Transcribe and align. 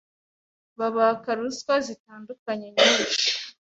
babaka 0.79 1.27
ruswa 1.39 1.73
zitandukanye 1.87 2.67
nyinshi 2.75 3.27